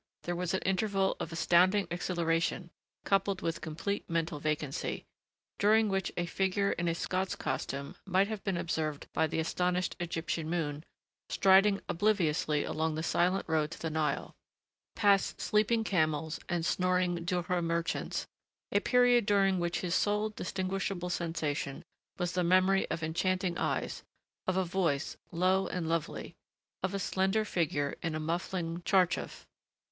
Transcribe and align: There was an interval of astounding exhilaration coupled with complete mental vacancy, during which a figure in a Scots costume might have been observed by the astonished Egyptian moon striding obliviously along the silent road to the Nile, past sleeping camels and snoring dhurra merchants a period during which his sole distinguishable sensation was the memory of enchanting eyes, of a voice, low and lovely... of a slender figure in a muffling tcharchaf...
There 0.23 0.35
was 0.35 0.55
an 0.55 0.61
interval 0.63 1.15
of 1.19 1.31
astounding 1.31 1.85
exhilaration 1.91 2.71
coupled 3.05 3.43
with 3.43 3.61
complete 3.61 4.09
mental 4.09 4.39
vacancy, 4.39 5.05
during 5.59 5.89
which 5.89 6.11
a 6.17 6.25
figure 6.25 6.71
in 6.71 6.87
a 6.87 6.95
Scots 6.95 7.35
costume 7.35 7.95
might 8.07 8.27
have 8.27 8.43
been 8.43 8.57
observed 8.57 9.05
by 9.13 9.27
the 9.27 9.37
astonished 9.37 9.95
Egyptian 9.99 10.49
moon 10.49 10.83
striding 11.29 11.81
obliviously 11.87 12.63
along 12.63 12.95
the 12.95 13.03
silent 13.03 13.47
road 13.47 13.69
to 13.69 13.79
the 13.79 13.91
Nile, 13.91 14.33
past 14.95 15.39
sleeping 15.39 15.83
camels 15.83 16.39
and 16.49 16.65
snoring 16.65 17.23
dhurra 17.23 17.61
merchants 17.63 18.25
a 18.71 18.79
period 18.79 19.27
during 19.27 19.59
which 19.59 19.81
his 19.81 19.93
sole 19.93 20.29
distinguishable 20.29 21.11
sensation 21.11 21.83
was 22.17 22.31
the 22.31 22.43
memory 22.43 22.89
of 22.89 23.03
enchanting 23.03 23.55
eyes, 23.55 24.01
of 24.47 24.57
a 24.57 24.65
voice, 24.65 25.17
low 25.31 25.67
and 25.67 25.87
lovely... 25.87 26.33
of 26.81 26.95
a 26.95 26.99
slender 26.99 27.45
figure 27.45 27.95
in 28.01 28.15
a 28.15 28.19
muffling 28.19 28.79
tcharchaf... 28.81 29.45